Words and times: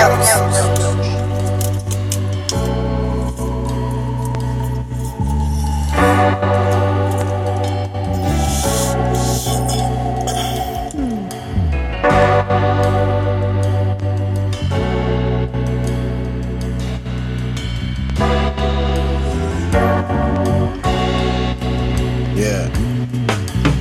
Yeah. 0.00 0.70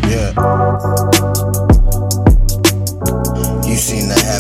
Yeah. 0.10 1.09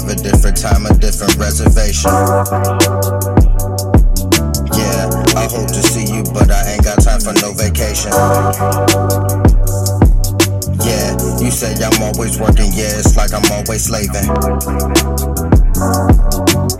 A 0.10 0.16
different 0.16 0.58
time, 0.58 0.86
a 0.86 0.94
different 0.98 1.36
reservation. 1.38 2.10
Yeah, 4.74 5.06
I 5.38 5.46
hope 5.46 5.70
to 5.70 5.82
see 5.86 6.10
you, 6.10 6.24
but 6.34 6.50
I 6.50 6.74
ain't 6.74 6.84
got 6.84 6.98
time 7.02 7.22
for 7.22 7.34
no 7.46 7.54
vacation. 7.54 8.10
Yeah, 10.82 11.14
you 11.38 11.52
say 11.52 11.78
I'm 11.78 12.02
always 12.02 12.40
working, 12.40 12.74
yeah, 12.74 12.98
it's 12.98 13.16
like 13.16 13.34
I'm 13.34 13.46
always 13.54 13.86
slaving. 13.86 14.26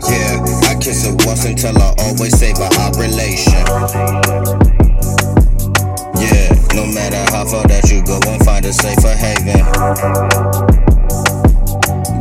Yeah, 0.10 0.42
I 0.66 0.76
kiss 0.82 1.06
her 1.06 1.14
once 1.26 1.46
until 1.46 1.78
I 1.78 1.94
always 2.10 2.34
save 2.34 2.58
our 2.58 2.92
relation. 2.98 3.62
Yeah, 6.18 6.50
no 6.74 6.86
matter 6.90 7.22
how 7.30 7.46
far 7.46 7.64
that 7.70 7.90
you 7.94 8.02
go 8.04 8.18
and 8.26 8.44
find 8.44 8.66
a 8.66 8.74
safer 8.74 9.14
haven. 9.14 9.62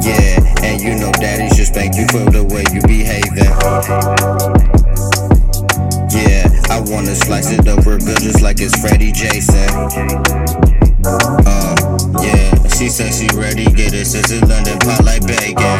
Yeah, 0.04 0.47
and 0.62 0.80
you 0.80 0.94
know 0.94 1.12
daddy's 1.12 1.56
just 1.56 1.74
thank 1.74 1.96
you 1.96 2.06
for 2.08 2.24
the 2.30 2.44
way 2.44 2.64
you 2.72 2.80
behaving. 2.86 3.52
Yeah, 6.10 6.48
I 6.70 6.80
wanna 6.90 7.14
slice 7.14 7.50
it 7.50 7.66
up 7.68 7.84
real 7.86 7.98
good 7.98 8.18
just 8.20 8.42
like 8.42 8.60
it's 8.60 8.78
Freddy 8.80 9.12
Jason. 9.12 9.68
Uh, 11.04 11.76
yeah, 12.22 12.50
she 12.76 12.88
said 12.88 13.14
she 13.14 13.28
ready, 13.36 13.64
get 13.64 13.94
it, 13.94 14.06
since 14.06 14.30
it's 14.30 14.46
London 14.48 14.78
pot 14.80 15.04
like 15.04 15.26
bacon. 15.26 15.78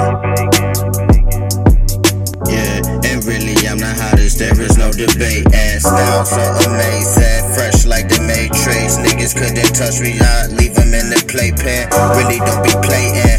Yeah, 2.47 2.81
and 3.05 3.25
really 3.27 3.57
I'm 3.67 3.79
the 3.79 3.93
hottest, 3.99 4.39
there 4.39 4.59
is 4.61 4.79
no 4.79 4.93
debate. 4.93 5.45
And 5.53 5.81
style 5.83 6.25
so 6.25 6.41
amazing, 6.71 7.45
fresh 7.55 7.85
like 7.85 8.09
the 8.09 8.21
Matrix. 8.25 8.97
Niggas 8.97 9.35
couldn't 9.37 9.75
touch 9.75 10.01
me, 10.01 10.17
I'd 10.17 10.55
leave 10.57 10.75
them 10.75 10.95
in 10.95 11.11
the 11.11 11.21
playpen. 11.29 11.91
Really 12.17 12.39
don't 12.41 12.63
be 12.65 12.73
playing, 12.87 13.38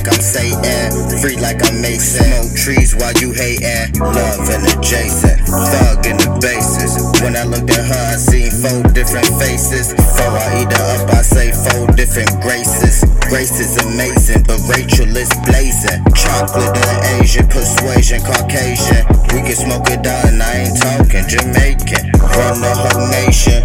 like 0.00 0.14
I'm 0.14 0.22
Satan, 0.22 1.20
free 1.20 1.36
like 1.36 1.60
I'm 1.68 1.82
Mason. 1.82 2.24
Smoke 2.24 2.56
trees 2.56 2.96
while 2.96 3.12
you 3.20 3.32
hating, 3.32 4.00
love 4.00 4.48
and 4.48 4.64
adjacent, 4.72 5.44
thug 5.44 6.06
in 6.06 6.16
the 6.16 6.38
bases. 6.40 6.96
When 7.20 7.36
I 7.36 7.44
looked 7.44 7.68
at 7.68 7.84
her, 7.84 8.04
I 8.08 8.16
seen 8.16 8.48
four 8.48 8.80
different 8.96 9.28
faces. 9.36 9.92
Before 9.92 10.32
I 10.32 10.62
eat 10.62 10.72
her 10.72 11.04
up, 11.04 11.10
I 11.12 11.20
say 11.20 11.52
four 11.52 11.86
different 11.92 12.32
graces. 12.40 13.04
Grace 13.28 13.60
is 13.60 13.76
amazing, 13.84 14.44
but 14.48 14.56
Rachel 14.72 15.12
is 15.12 15.28
blazing. 15.44 16.00
Chocolate 16.16 16.72
and 16.72 17.20
Asian, 17.20 17.46
persuasion, 17.48 18.24
Caucasian. 18.24 19.04
We 19.36 19.44
can 19.44 19.52
smoke 19.52 19.90
it 19.92 20.00
down, 20.00 20.32
and 20.32 20.42
I 20.42 20.64
ain't 20.64 20.80
talking 20.80 21.28
Jamaican. 21.28 22.08
Run 22.24 22.56
the 22.64 22.72
whole 22.72 23.04
nation. 23.20 23.60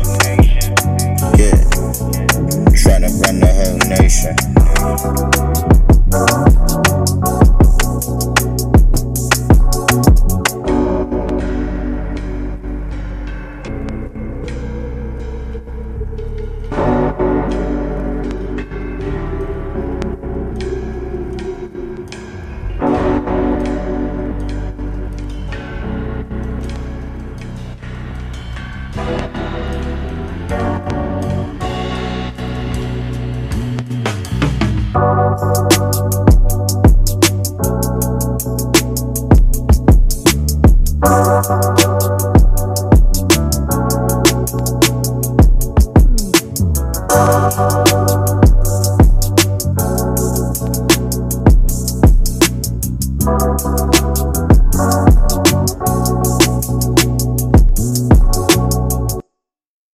Yeah, 1.40 1.56
tryna 2.76 3.08
run 3.24 3.40
the 3.40 3.52
whole 3.56 3.80
nation. 3.88 5.75